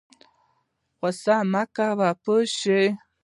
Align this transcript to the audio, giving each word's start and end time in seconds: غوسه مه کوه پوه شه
غوسه 0.99 1.35
مه 1.51 1.63
کوه 1.75 2.09
پوه 2.23 2.41
شه 2.57 2.81